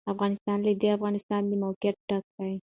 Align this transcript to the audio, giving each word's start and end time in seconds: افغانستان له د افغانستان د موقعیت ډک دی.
افغانستان 0.13 0.57
له 0.65 0.71
د 0.81 0.83
افغانستان 0.97 1.41
د 1.47 1.51
موقعیت 1.63 1.97
ډک 2.09 2.25
دی. 2.37 2.53